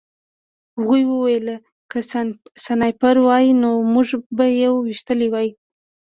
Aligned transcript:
هغوی 0.77 1.03
وویل 1.07 1.47
که 1.91 1.99
سنایپر 2.65 3.15
وای 3.25 3.45
نو 3.61 3.71
موږ 3.93 4.07
به 4.37 4.45
یې 4.59 4.67
ویشتلي 4.71 5.27
وو 5.29 5.47